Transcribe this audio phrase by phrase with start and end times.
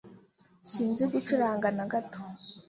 [0.71, 2.21] Sinzi gucuranga na gato.